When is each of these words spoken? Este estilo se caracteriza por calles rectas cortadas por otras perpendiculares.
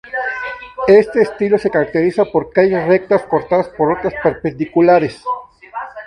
Este 0.87 1.21
estilo 1.21 1.59
se 1.59 1.69
caracteriza 1.69 2.25
por 2.25 2.51
calles 2.51 2.87
rectas 2.87 3.21
cortadas 3.27 3.67
por 3.67 3.91
otras 3.95 4.15
perpendiculares. 4.23 5.23